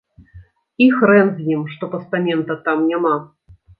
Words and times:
І 0.85 0.87
хрэн 1.01 1.29
з 1.35 1.45
ім, 1.53 1.61
што 1.73 1.91
пастамента 1.93 2.59
там 2.69 2.77
няма. 2.93 3.15